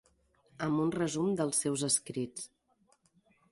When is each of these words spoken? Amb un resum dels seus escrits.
Amb 0.67 0.81
un 0.85 0.93
resum 0.95 1.29
dels 1.41 1.61
seus 1.65 1.85
escrits. 1.91 2.51